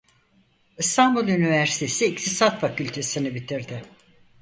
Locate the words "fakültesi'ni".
2.61-3.35